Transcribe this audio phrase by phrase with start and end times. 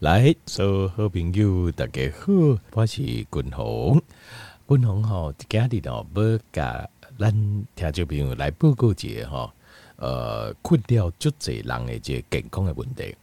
[0.00, 2.32] 来，所有好朋友大家好，
[2.72, 4.00] 我是君鸿。
[4.66, 6.88] 君鸿吼，今日哦，要甲
[7.18, 7.30] 咱
[7.76, 9.52] 听众朋友来报告一下吼，
[9.96, 13.14] 呃，困扰足侪人的这个健康的问题。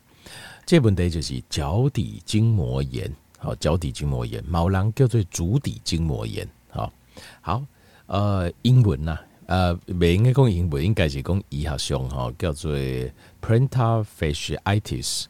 [0.67, 6.93] 这个问题就是脚底筋膜炎，好，脚底筋膜炎，某人叫做足底筋膜炎，好，
[7.41, 7.63] 好，
[8.05, 9.17] 呃，英文呐，
[9.47, 12.71] 呃，不应该讲英文，应该是讲医学上哈，叫做
[13.41, 15.25] plantar fasciitis。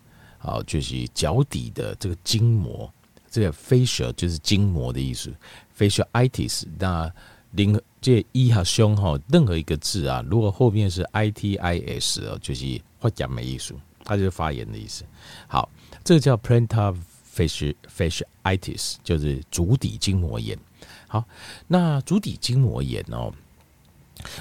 [0.47, 2.89] 好，就是脚底的这个筋膜，
[3.29, 5.29] 这个 facial 就是筋膜的意思
[5.77, 6.63] ，facialitis。
[6.79, 7.11] 那
[7.51, 13.75] 另这医学上哈，任何一个字啊，如果后面是 itis 哦，就是发炎的意思，
[14.05, 15.03] 它就是发炎的意思。
[15.49, 15.69] 好，
[16.01, 16.95] 这个叫 plantar
[17.35, 20.57] fasciitis，就是足底筋膜炎。
[21.09, 21.25] 好，
[21.67, 23.33] 那足底筋膜炎哦，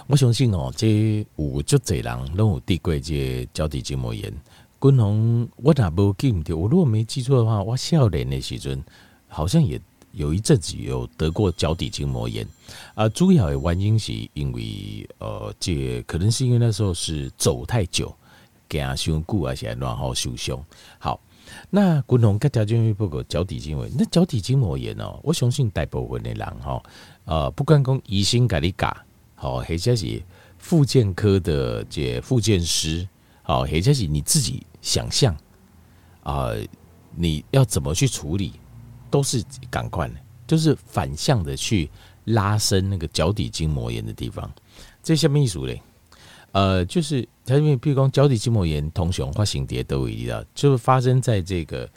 [0.06, 4.32] 我相信哦，这有足侪人都有得过这脚底筋膜炎。
[4.90, 6.54] 君鸿，我哪不记得？
[6.54, 8.82] 我如果没记错的话，我少年的时阵
[9.26, 9.80] 好像也
[10.12, 12.46] 有一阵子有得过脚底筋膜炎
[12.94, 13.08] 啊。
[13.08, 18.14] 主要的原因是因为呃，这可能是因为那时候是走太久，
[18.68, 20.62] 给啊胸骨啊些然后受伤。
[20.98, 21.20] 好，
[21.68, 26.82] 那君鸿跟条件预报告脚底筋膜，那脚底筋膜炎哦，我相信大部分的人哈，
[27.24, 28.96] 呃，不管讲医生给你讲，
[29.34, 30.22] 好，或者是
[30.58, 33.08] 复健科的这复健师。
[33.48, 35.36] 好，或者是你自己想象
[36.22, 36.52] 啊，
[37.16, 38.52] 你要怎么去处理，
[39.10, 40.14] 都是赶快的，
[40.46, 41.90] 就是反向的去
[42.26, 44.48] 拉伸那个脚底筋膜炎的地方。
[45.02, 45.82] 这下面意思嘞，
[46.52, 51.90] 呃，就是它因为，比如讲脚底筋膜炎，同雄发生在都一样，就是发生在这个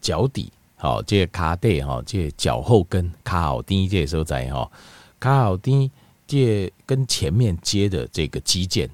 [0.00, 4.70] 脚底，好，这个卡带哈，这个脚后跟卡好低这时候在哈，
[5.18, 5.90] 卡好低
[6.26, 8.88] 这跟前面接的这个肌腱。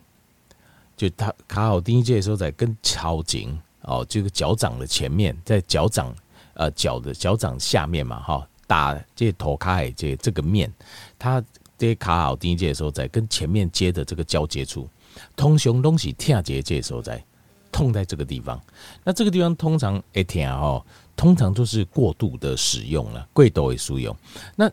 [0.97, 6.14] 就他卡好第一节的时候，在跟超紧哦，这个脚掌的前面，在脚掌
[6.55, 10.72] 呃脚的脚掌下面嘛哈，打这头卡这这个面，
[11.19, 11.44] 他
[11.77, 14.89] 这卡好第一节的时候，在跟前面接的这个交接处，
[15.36, 17.23] 通常东西跳接这时候在
[17.70, 18.58] 痛在这个地方，
[19.05, 20.84] 那这个地方通常会痛哦，
[21.14, 24.17] 通常都是过度的使用了，过度的使用。
[24.57, 24.70] 那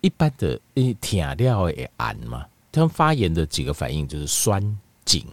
[0.00, 5.26] 一般的诶痛了会按嘛，他们发炎的几个反应就是酸紧。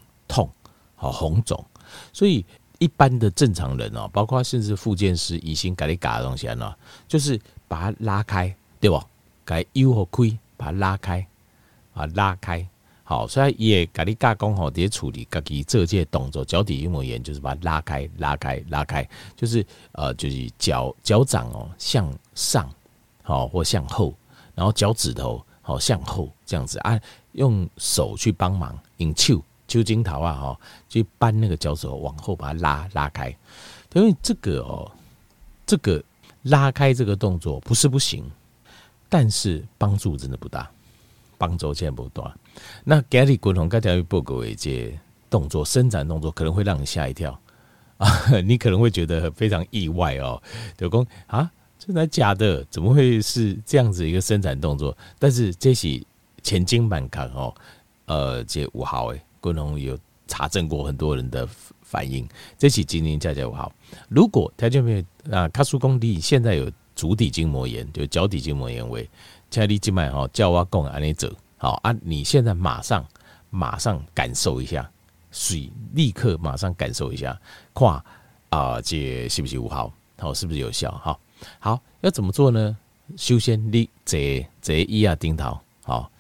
[0.98, 1.64] 好红肿，
[2.12, 2.44] 所以
[2.80, 6.76] 一般的正常人哦，包括甚至复健师、医生给你嘎的东西呢，
[7.08, 9.02] 就是把它拉开，对不？
[9.46, 11.26] 该腰和亏，把它拉开，
[11.94, 12.68] 啊拉开，
[13.06, 22.70] 好，所以也给你加工好，点处理，自己做这些动作，脚底筋膜炎就是把它拉开，拉开，拉开，就是呃，就是脚脚掌哦向上，
[23.24, 24.14] 好或向后，
[24.54, 27.00] 然后脚趾头好向后这样子啊，
[27.32, 29.42] 用手去帮忙，用手。
[29.68, 33.30] 揪筋头啊，哈，去扳那个脚趾往后把它拉拉开，
[33.94, 34.90] 因为这个哦，
[35.66, 36.02] 这个
[36.44, 38.24] 拉开这个动作不是不行，
[39.10, 40.70] 但是帮助真的不大，
[41.38, 42.34] 帮助真的不大。
[42.84, 44.98] 那 Gary 滚筒刚才报告一些
[45.30, 47.38] 动作，伸展动作可能会让你吓一跳
[47.98, 48.10] 啊，
[48.46, 50.42] 你可能会觉得非常意外哦，
[50.78, 52.64] 就讲啊，真的假的？
[52.66, 54.98] 怎么会是这样子一个伸展动作？
[55.20, 56.02] 但是这是
[56.42, 57.54] 前金板抗哦，
[58.06, 59.22] 呃，这五号诶。
[59.42, 61.48] 可能有查证过很多人的
[61.82, 62.28] 反应，
[62.58, 63.72] 这起今年加加好。
[64.10, 69.10] 如果条件没有啊，卡叔公你现在有足底筋膜炎，就脚底筋膜炎为，
[69.50, 73.06] 请你今晚哈叫我讲安尼走好啊，你现在马上
[73.50, 74.90] 马上感受一下，
[75.32, 77.40] 水立刻马上感受一下，
[77.74, 78.04] 看
[78.50, 80.92] 啊这是不是有效，好是不是有效？
[80.92, 81.20] 哈，
[81.60, 82.78] 好要怎么做呢？
[83.16, 84.20] 首先你坐
[84.62, 86.12] 坐椅啊顶头好。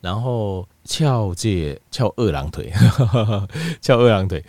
[0.00, 2.72] 然后翘这翘二郎腿，
[3.80, 4.44] 翘二郎腿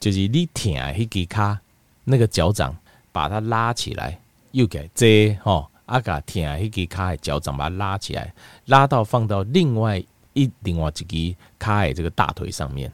[0.00, 1.60] 就是你挺那个卡
[2.04, 2.76] 那个脚掌，
[3.12, 4.18] 把它拉起来，
[4.52, 8.34] 又给这哈阿嘎挺那个卡的脚掌，把它拉起来，
[8.66, 10.02] 拉到放到另外
[10.32, 12.92] 一另外一个卡的这个大腿上面，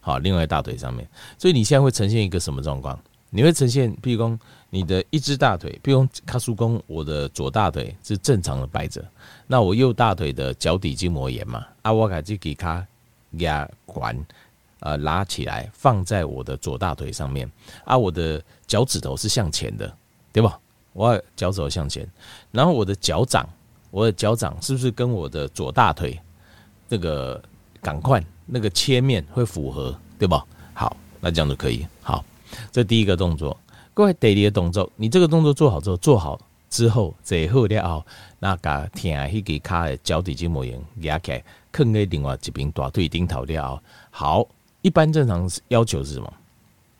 [0.00, 1.08] 好，另外大腿上面，
[1.38, 2.98] 所以你现在会呈现一个什么状况？
[3.30, 4.38] 你会呈现，譬如说
[4.74, 9.04] 你的一只大腿，譬如卡叔公，我的左大腿是正常的摆着，
[9.46, 12.82] 那我右大腿的脚底筋膜炎嘛，啊，我把这给卡
[13.32, 14.18] 压管，
[14.80, 17.46] 呃，拉起来放在我的左大腿上面，
[17.84, 19.94] 啊，我的脚趾头是向前的，
[20.32, 20.58] 对吧？
[20.94, 22.08] 我脚趾头向前，
[22.50, 23.46] 然后我的脚掌，
[23.90, 26.18] 我的脚掌是不是跟我的左大腿
[26.88, 27.42] 那个
[27.82, 30.42] 赶快那个切面会符合，对吧？
[30.72, 32.24] 好，那这样就可以，好。
[32.70, 33.58] 这第一个动作，
[33.94, 36.40] 各位第二个动作，你这个动作做好之后，做好
[36.70, 38.06] 之后，最后了后，
[38.38, 44.48] 那个疼那个卡的脚底筋膜炎压起来，放在另外一边大腿顶头了后，好，
[44.80, 46.32] 一般正常要求是什么？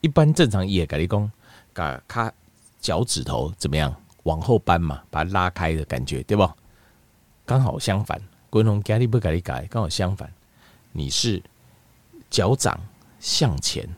[0.02, 1.32] 一般正常也跟你讲，
[1.72, 2.30] 把卡
[2.78, 6.46] 脚趾头怎么样往后扳嘛，把它拉开的感觉，对不？
[7.46, 10.30] 刚好相反，滚红咖喱不咖喱改，刚好相反，
[10.92, 11.42] 你是
[12.28, 12.78] 脚掌
[13.18, 13.88] 向前，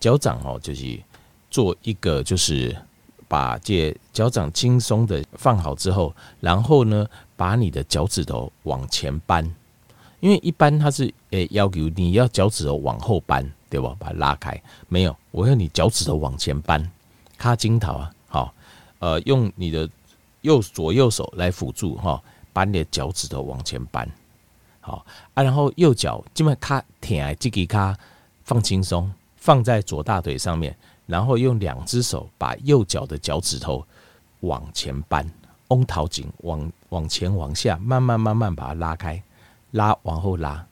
[0.00, 1.00] 脚掌哦，就是
[1.56, 2.76] 做一个，就是
[3.26, 9.42] 把这脚掌轻松的放好之后，然后呢，把你的脚趾头往前扳，
[10.20, 13.96] 因为一般它是诶要求你要脚趾头往后扳，对吧？
[13.98, 16.86] 把它拉开，没有，我要你脚趾头往前扳，
[17.38, 18.54] 卡筋头啊，好，
[18.98, 19.88] 呃，用你的
[20.42, 22.22] 右左右手来辅助哈。
[22.52, 24.06] 把你的脚趾头往前扳，
[24.80, 27.96] 好啊，然后右脚基本卡挺来，这个卡
[28.44, 30.76] 放轻松，放在左大腿上面，
[31.06, 33.86] 然后用两只手把右脚的脚趾头
[34.40, 35.28] 往前扳，
[35.68, 39.22] 翁桃颈往往前往下，慢慢慢慢把它拉开，
[39.70, 40.66] 拉往后拉，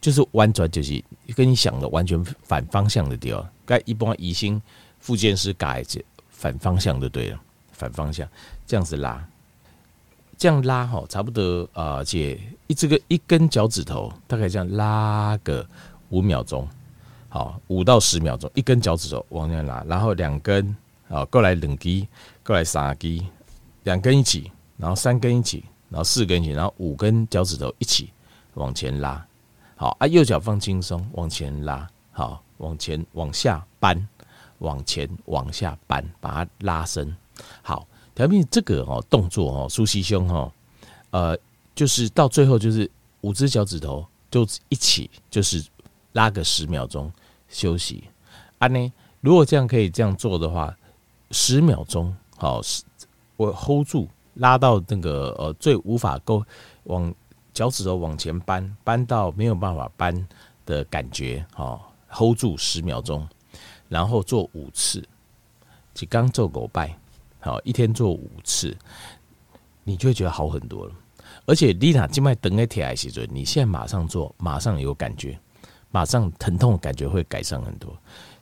[0.00, 1.02] 就是弯转，就是
[1.34, 3.48] 跟你想的完全反方向的地方。
[3.64, 4.60] 该一般移心
[4.98, 7.40] 复健师改这反方向就对了，
[7.72, 8.28] 反方向
[8.66, 9.24] 这样子拉。
[10.36, 15.66] 这样拉哈，差不多啊，姐一这个一根脚趾头，大概这样拉个
[16.10, 16.66] 五秒钟，
[17.28, 20.74] 好，五到十秒钟，一根脚趾头往那拉，然后两根
[21.08, 22.06] 好过来两根，
[22.44, 23.20] 过来三根，
[23.84, 28.10] 两根一起，然后三根一起，然后四根一起，然后五根脚趾头一起
[28.54, 29.26] 往前拉，
[29.76, 34.08] 好啊，右脚放轻松，往前拉，好，往前往下扳，
[34.58, 37.16] 往前往下扳，把它拉伸，
[37.62, 37.86] 好。
[38.14, 40.52] 条面这个哦动作哦，舒膝胸哈，
[41.10, 41.38] 呃，
[41.72, 42.90] 就是到最后就是
[43.20, 45.64] 五只脚趾头就一起，就是
[46.18, 47.12] 拉个十秒钟
[47.48, 48.02] 休息。
[48.58, 50.76] 啊呢，如果这样可以这样做的话，
[51.30, 52.60] 十秒钟好，
[53.36, 56.44] 我 hold 住，拉到那个呃最无法够
[56.84, 57.14] 往
[57.54, 60.28] 脚趾头往前搬，搬到没有办法搬
[60.66, 63.24] 的感觉，好 hold 住十秒钟，
[63.88, 65.00] 然后做五次，
[65.94, 66.92] 就刚做狗拜。
[67.38, 68.76] 好，一天做五次，
[69.84, 70.92] 你就会觉得好很多了。
[71.46, 75.38] 而且丽娜静脉等在铁癌时准，你现在马上做，马上有感觉，
[75.90, 77.96] 马上疼痛感觉会改善很多。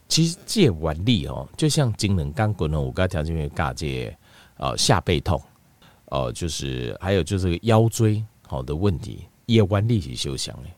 [0.07, 4.17] 其实这原理哦，就像精能钢滚呢，我刚才讲这个这
[4.57, 5.41] 呃下背痛，
[6.05, 10.69] 哦，就是还有就是腰椎好的问题，也原理是修想的，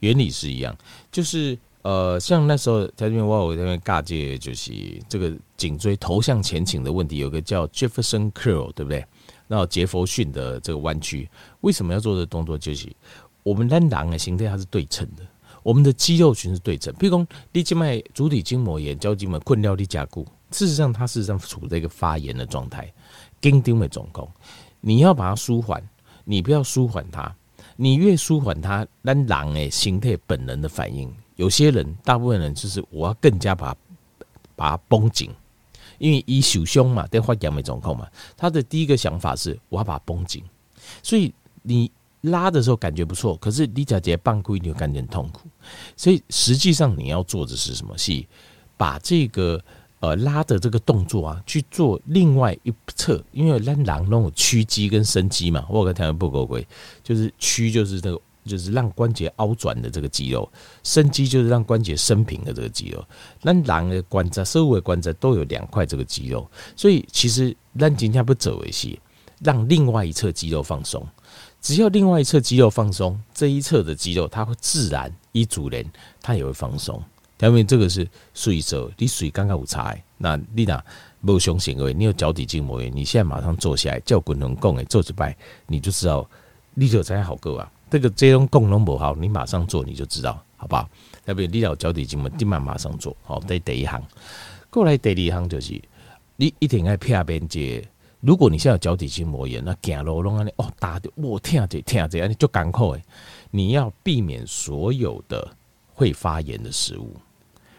[0.00, 0.76] 原理是一样，
[1.10, 1.58] 就是。
[1.82, 4.72] 呃，像那时候在这边，我有在那边尬介，就是
[5.08, 9.02] 这个颈椎头向前倾的问题，有个叫 Jefferson Curl，对不对？
[9.46, 11.30] 然后杰佛逊的这个弯曲，
[11.60, 12.58] 为什么要做这个动作？
[12.58, 12.92] 就是
[13.42, 15.22] 我们人的形态它是对称的，
[15.68, 16.90] 我们的肌肉群是对称。
[16.94, 22.90] 譬如说，你静脉足底筋膜炎、交筋膜困扰力加固，事实上它事实上处在一个发炎的状态，
[23.38, 24.26] 紧张的状况，
[24.80, 25.86] 你要把它舒缓，
[26.24, 27.30] 你不要舒缓它，
[27.76, 31.12] 你越舒缓它，咱人诶形态本能的反应。
[31.36, 33.76] 有些人，大部分人就是我要更加把它
[34.56, 35.30] 把它绷紧，
[35.98, 38.08] 因为一手胸嘛，对，发阳没状况嘛。
[38.38, 40.42] 他的第一个想法是我要把它绷紧，
[41.02, 41.30] 所以
[41.60, 41.92] 你
[42.22, 45.48] 拉的时候感觉不错，可是你假节半规你就感觉痛苦。
[45.96, 47.96] 所以实际上你要做的是什么？
[47.96, 48.24] 是
[48.76, 49.62] 把这个
[50.00, 56.66] 呃拉的这个动作啊去做另外一侧，因为拉狼那种屈肌跟伸肌嘛，我跟台湾不够贵，
[57.02, 58.20] 就是屈就是这个。
[58.44, 60.50] 就是让关节凹转的这个肌肉，
[60.82, 63.04] 伸肌就是让关节伸平的这个肌肉。
[63.42, 68.98] 那人的关节、所有的关节都有两块这个肌肉，所以其实让今天不走一些，
[69.42, 71.06] 让另外一侧肌肉放松。
[71.60, 75.84] 只要另外一侧肌肉放松，这一侧的肌肉它会自然一组连，
[76.22, 77.02] 它也会放松。
[77.40, 80.82] 因为这个是水手，你水刚刚有差，那你呐
[81.20, 85.36] 没有胸型位，你有脚底筋膜炎，你现在马上坐下来叫滚轮功诶，做几拜
[85.66, 86.28] 你就知道
[86.74, 87.70] 你就才好够啊。
[87.90, 90.88] 这个这种功能不好，你马上做你就知道，好不好？
[91.24, 93.16] 特别你有脚底筋膜，立马马上做。
[93.22, 94.02] 好，这第一行，
[94.68, 95.80] 过来第二行就是
[96.34, 97.86] 你一定要偏边接。
[98.20, 103.00] 如果你现在有脚底筋膜炎，那走路拢安尼哦，打的我听着听着，安尼就赶快。
[103.50, 105.48] 你要避免所有的
[105.94, 107.16] 会发炎的食物，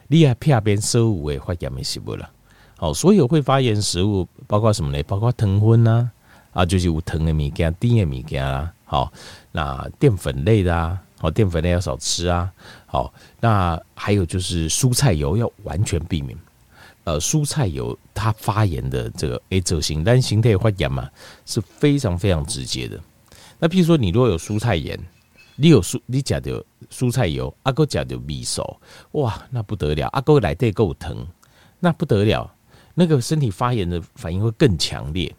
[0.07, 2.29] 你要偏边食物会发炎的食物了。
[2.77, 5.03] 好，所有会发炎食物包括什么呢？
[5.03, 6.09] 包括糖分呐，
[6.53, 8.73] 啊，就是有糖的物件、甜的物件啦。
[8.85, 9.11] 好，
[9.51, 12.51] 那淀粉类的啊，好，淀粉类要少吃啊。
[12.85, 16.35] 好，那还有就是蔬菜油要完全避免。
[17.03, 21.09] 呃，蔬菜油它发炎的这个 A 轴型但形态发炎嘛，
[21.45, 22.99] 是非常非常直接的。
[23.57, 24.99] 那譬如说，你如果有蔬菜炎，
[25.55, 28.79] 你有蔬你加的蔬菜油，阿哥加的米手，
[29.11, 31.27] 哇，那不得了，阿哥来对够疼，
[31.79, 32.49] 那不得了，
[32.93, 35.33] 那个身体发炎的反应会更强烈。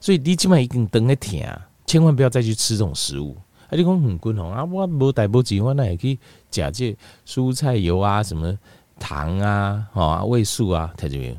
[0.00, 1.40] 所以你起码一定等个疼。
[1.86, 3.36] 千万不要再去吃这种食物。
[3.66, 6.16] 啊，你讲很滚红啊，我无带不及，我那也可以
[6.48, 8.56] 假借蔬菜油啊，什么
[9.00, 11.36] 糖啊，哦，味素啊，它这边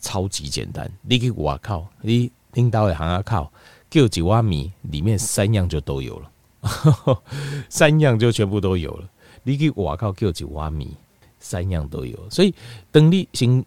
[0.00, 0.90] 超级简单。
[1.00, 3.50] 你去外口，你领导的行啊靠，
[3.88, 7.22] 叫一碗米，里面三样就都有了，
[7.70, 9.08] 三样就全部都有了。
[9.44, 10.94] 你去外口叫一碗米，
[11.38, 12.18] 三样都有。
[12.28, 12.52] 所以
[12.90, 13.64] 等你行，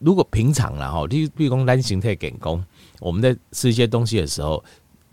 [0.00, 2.64] 如果平常了哈，你比如讲咱形态健康，
[3.00, 4.64] 我们在吃一些东西的时候，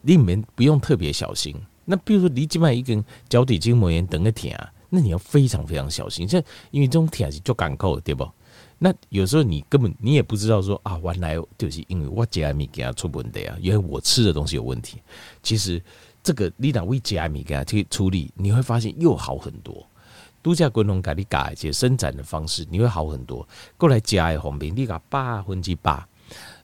[0.02, 1.56] 你们不用特别小心。
[1.84, 4.52] 那比如说你今晚一根脚底筋膜炎等个疼，
[4.90, 6.28] 那你要非常非常小心。
[6.28, 8.30] 这因为这种疼是做港口，对不？
[8.78, 15.02] 那有时候你根本你也不知道说啊，原来就是因为我吃的米给他出问题啊，因为我吃的东西有问题。
[15.44, 15.82] 其实
[16.24, 19.86] 这个你拿为吃米给他去处理，你会发现又好很多。
[20.42, 23.46] 度假滚筒给你改一些生产的方式，你会好很多。
[23.78, 26.02] 过来加的方面，你个百分之百，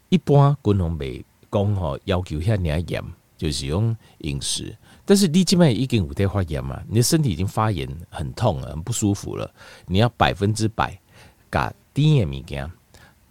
[0.08, 3.04] 一般滚筒没讲吼要求遐尔严，
[3.38, 4.74] 就是用饮食。
[5.06, 9.50] 但是你基本已经有在发炎嘛，你的身体已经发炎，很痛了，很不舒服了。
[9.86, 11.00] 你要百分之百
[11.52, 12.70] 加甜的物件，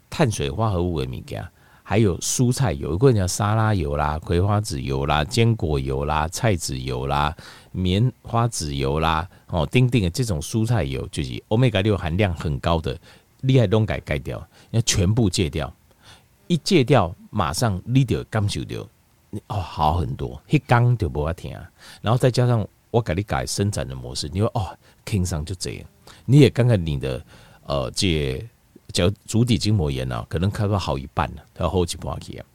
[0.08, 1.44] 碳水化合物的物件，
[1.82, 7.36] 还有蔬菜油，有个人叫沙拉油啦、葵花籽油啦、坚果油啦、菜籽油啦、
[7.72, 12.96] 棉花籽油啦，哦，丁丁的这种蔬菜油就是欧米伽六含量很高的，
[13.40, 15.74] 厉害都改改掉，要全部戒掉。
[16.46, 18.86] 一戒掉，马上你就感受到。
[19.48, 21.70] 哦，好很多，一缸就不要停啊。
[22.00, 25.84] 然后再加上我给你改生产的模式，你说哦，轻松就这样。
[26.26, 27.24] 你也看看你的
[27.66, 28.44] 呃，这
[28.92, 32.46] 脚足底筋膜炎啊，可能开到好一半了，要后期不好去啊。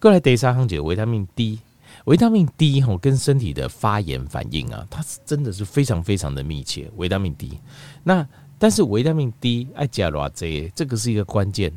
[0.00, 1.60] 过来第三行就维他命 D，
[2.04, 6.90] 维他命 D 吼跟身体的发炎反应啊，它是真的是非常非常的密切。
[6.96, 7.60] 维他命 D，
[8.02, 8.26] 那
[8.58, 11.72] 但是维他命 D 爱加偌济，这个是一个关键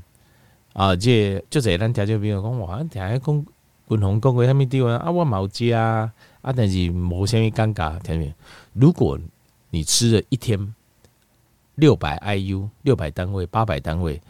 [0.73, 0.95] 啊。
[0.95, 3.45] 这就这咱条件比如讲，哇，听下讲。
[3.91, 7.99] 滚红讲维他命 D 啊，我冇加啊，啊，但是冇啥物尴尬。
[7.99, 8.33] 听没？
[8.71, 9.19] 如果
[9.69, 10.73] 你吃了一天
[11.75, 14.21] 六百 IU，六百单位，八百单位，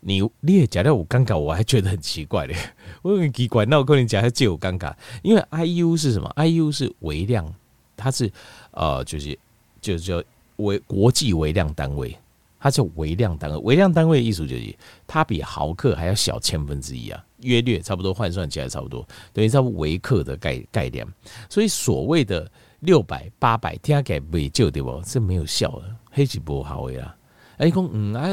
[0.00, 2.56] 你你也讲到我尴尬，我还觉得很奇怪嘞。
[3.02, 4.92] 我很奇怪，那我跟你讲，还就有尴尬，
[5.22, 7.54] 因为 IU 是什么？IU 是微量，
[7.96, 8.28] 它是
[8.72, 9.38] 呃，就是
[9.80, 10.20] 就是叫
[10.56, 12.18] 微国际微量单位。
[12.58, 14.74] 它叫微量单位，微量单位的意思就是
[15.06, 21.06] 它比毫克还要小千分之一啊，约略差不多换算起来差不多，等于差不多维克的概概念。
[21.48, 25.02] 所以所谓的六百八百，听起来未少对不？
[25.04, 27.16] 是没有效的，黑是不好的啦。
[27.58, 28.28] 哎，讲嗯啊，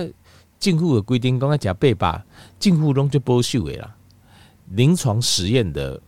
[0.60, 2.26] 政府的规定讲要加八百，
[2.60, 3.96] 政府拢就保守的啦。
[4.70, 6.02] 临床实验的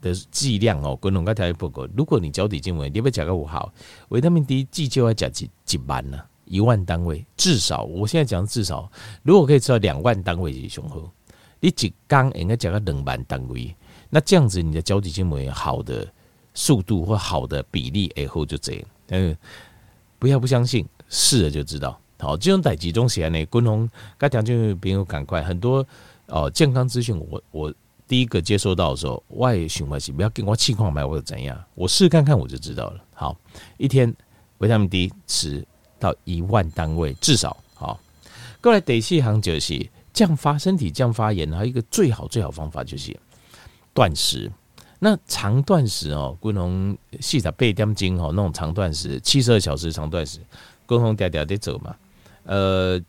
[0.00, 3.72] 的剂量哦，跟农家条件报告，如果你脚底筋膜，你要加个五号
[4.10, 6.18] 维他命 D，剂就要加几几万呢？
[6.44, 8.90] 一万单位，至少我现在讲至少，
[9.22, 11.08] 如果可以吃到两万单位就雄厚，
[11.60, 13.74] 你一缸应该讲个两万单位，
[14.08, 16.06] 那这样子你的脚底筋膜炎好的
[16.54, 19.36] 速度或好的比例以后就这样，嗯，
[20.18, 21.98] 不要不相信，试了就知道。
[22.18, 23.88] 好，这种代集中起来呢，滚红
[24.18, 25.86] 该条件朋友赶快，很多
[26.26, 27.74] 哦健康资讯，我我
[28.08, 33.04] 第一个接收到的时候，我也想法是不要跟我气矿买或者怎样，我试看看我就知道了。
[33.14, 33.36] 好，
[33.76, 34.14] 一天
[34.58, 35.64] 维他命 D 吃。
[36.00, 38.00] 到一万单位至少好，
[38.62, 43.16] 过来第四行就是降发身体降发炎，还有一个最好最好方法就是
[43.94, 44.50] 断食。
[44.98, 50.40] 那长断食哦，滚红细在八点钟哦，那种长断食，七十二小时长断食，
[50.84, 51.96] 滚红嗲嗲的走嘛。
[52.44, 53.00] 呃，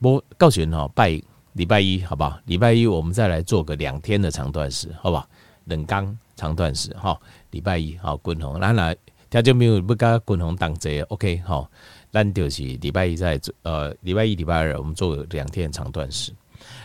[0.00, 1.20] 我告诉你哦，拜
[1.52, 2.40] 礼拜一好不好？
[2.46, 5.28] 礼拜一我们再来做个两天的长断食，好不好？
[5.66, 7.16] 冷刚长断食哈，
[7.52, 8.96] 礼拜一好滚红，来来，
[9.30, 11.70] 条件没有不跟滚红当贼，OK 好。
[12.12, 16.30] 咱就是礼拜一在做，呃，礼拜一、礼拜二我们做两天长断食。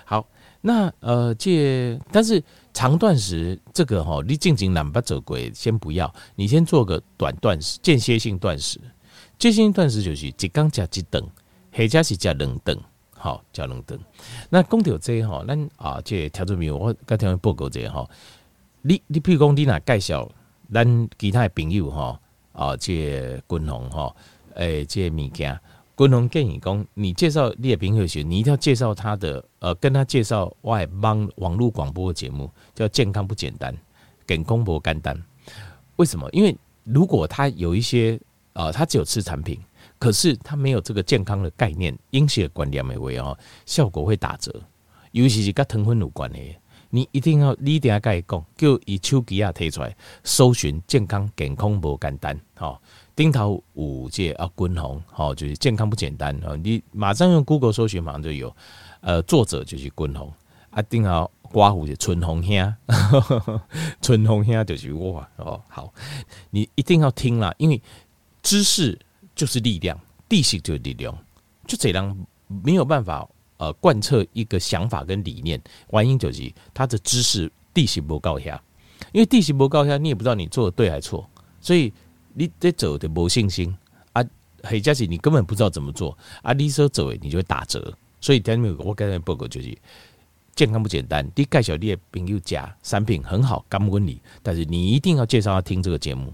[0.05, 0.25] 好，
[0.61, 2.41] 那呃，这但是
[2.73, 8.79] 长断食这个哈，你进行懒不走鬼，先不要，你先做个短断食，间歇性断食。
[9.37, 11.21] 间歇性断食就是一缸加一顿，
[11.73, 12.79] 或者是加两顿，
[13.11, 13.99] 好，加两顿。
[14.49, 18.09] 那讲到这哈，咱啊，这调整没有，我刚听报告这哈，
[18.81, 20.31] 你你譬如讲你哪介绍
[20.73, 22.19] 咱其他的朋友哈，
[22.53, 24.15] 啊，这滚红哈。
[24.57, 25.59] 诶、欸，这物件，
[25.95, 33.75] 滚红建议讲，你介绍列平和学，你一定要介绍他的，呃，跟他介绍外帮网络广播节目叫健康不简单，
[34.25, 35.15] 跟公婆干单。
[35.97, 36.27] 为什么？
[36.31, 38.19] 因为如果他有一些，
[38.53, 39.59] 呃，他只有吃产品，
[39.99, 44.51] 可是他没有这个健康的概念，饮食观念没有哦，效果会打折。
[45.11, 46.39] 尤其是跟糖分有关的，
[46.89, 52.79] 你一定要你一定要跟伊讲，叫以手机啊提出来，搜寻健康健康不简单，哦。
[53.17, 56.55] 丁桃五戒啊，滚红，好，就是健康不简单啊！
[56.63, 58.55] 你马上用 Google 搜寻，马上就有。
[59.01, 60.31] 呃，作者就是滚红
[60.69, 62.75] 啊，丁桃刮胡是春红兄，
[64.03, 65.59] 春红兄就是我哦。
[65.67, 65.91] 好，
[66.51, 67.81] 你一定要听啦，因为
[68.43, 68.95] 知识
[69.35, 71.17] 就是力量，知识就是力量。
[71.65, 72.15] 就这样
[72.47, 75.59] 没有办法呃贯彻一个想法跟理念，
[75.89, 78.61] 原因就是他的知识地形不够下，
[79.11, 81.27] 因为地形不够下，你也不知道你做的对还是错，
[81.59, 81.91] 所以
[82.37, 83.75] 你得走的没信心
[84.13, 84.23] 啊，
[84.63, 87.91] 或者是你根本不知道怎么做啊，你说走你就会打折，
[88.21, 88.77] 所以听没有？
[88.77, 89.75] 我刚才报告就是
[90.55, 96.31] 健康不简单，你介绍你的朋友家产品很好，甘温你，但是你一定要介绍他听这个节目。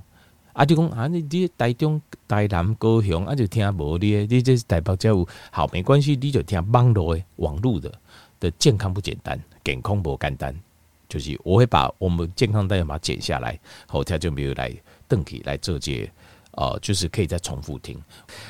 [0.54, 0.64] 啊！
[0.64, 7.92] 就讲啊，你你台中、台南、高雄啊，就听无你，你这是台北才有好没关系，你就听网络的网络的
[8.40, 10.56] 的健康不简单，健康不简单，
[11.10, 14.72] 就是我会把我们健康单元把它剪下来，后天就没有来
[15.14, 16.12] 邓体来这节，
[16.54, 18.02] 呃，就是可以再重复听。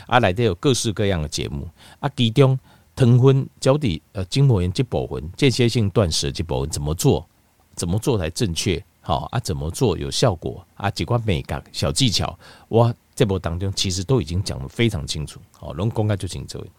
[0.07, 1.67] 啊，来这有各式各样的节目
[1.99, 2.57] 啊，其中
[2.95, 7.27] 糖分、脚底呃筋膜炎这部分，间歇性断食这部分怎么做？
[7.75, 8.81] 怎么做才正确？
[9.01, 10.89] 好啊，怎么做有效果啊？
[10.89, 12.39] 几块美感小技巧，
[12.69, 15.41] 我，这波当中其实都已经讲得非常清楚。
[15.51, 16.71] 好，能公开就请这位。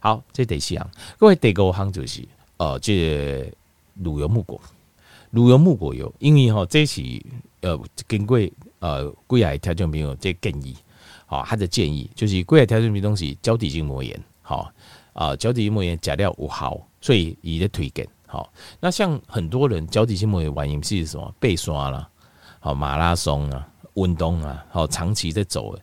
[0.00, 2.26] 好，这第四项，各位第五项就是
[2.56, 3.52] 呃，这
[4.02, 4.58] 乳油木果，
[5.30, 7.02] 乳油木果油，因为哈，这是
[7.60, 7.78] 呃，
[8.08, 8.38] 经过
[8.86, 10.76] 呃，贵癌调整没有这建议，
[11.26, 14.72] 好，他的建议就是贵癌调整没东西，脚底筋膜炎，好
[15.12, 18.06] 啊，脚底筋膜炎假料五毫，所以伊的推荐。
[18.28, 21.34] 好，那像很多人脚底筋膜炎原因是什么？
[21.40, 22.08] 背刷啦，
[22.60, 25.82] 好马拉松啊，运动啊，好长期在走的，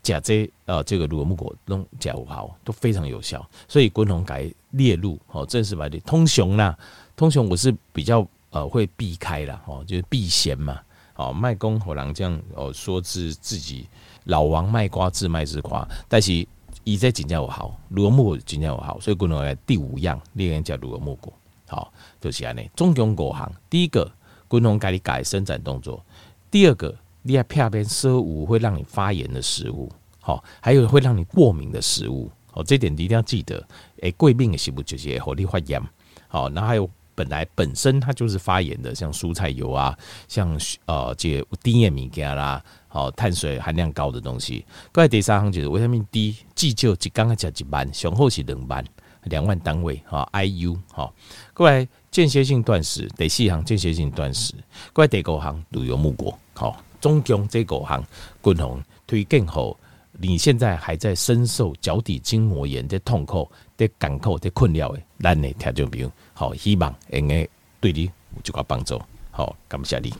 [0.00, 6.78] 假这呃这个乳木果弄假五毫都非常有效，所以滚筒改列入好正式版的通雄啦，
[7.16, 10.80] 通雄我是比较呃会避开啦，哦就是避嫌嘛，
[11.18, 13.86] 哦卖公火狼将哦说自自己
[14.24, 16.46] 老王卖瓜自卖自夸，但是
[16.84, 21.32] 以在真正有效，乳木果真正有效，所以滚筒改第五样列人叫乳木果。
[21.66, 22.70] 好，就是安尼。
[22.74, 24.10] 总共五行，第一个，
[24.46, 26.02] 滚筒给你改伸展动作；
[26.50, 33.62] 第二个，你要片边食物会让你发炎的食物，好，还有会让你过敏的食物，好，这点你一定要记得。
[34.00, 35.82] 诶，过敏的食物就是会让你发炎，
[36.28, 39.98] 好，然后还有本来本身它就是发炎的，像蔬菜油啊，
[40.28, 40.56] 像
[40.86, 44.64] 呃这个低盐物件啦，好，碳水含量高的东西。
[44.92, 48.84] 各位第三项就是维他命 D，至少一天要吃一万，上好是两万。
[49.24, 51.12] 两万单位哈，IU 哈，
[51.52, 54.54] 过来间歇性断食，第四项间歇性断食，
[54.94, 58.02] 过来第五项乳油木果，好，总共这五项
[58.40, 59.76] 共同推荐后，
[60.12, 67.44] 你现在还在深受脚底筋膜炎的痛苦、的感苦、的困扰的，咱的听众朋友，好，希望应该
[67.80, 70.14] 对你有这个帮助，好，感谢你。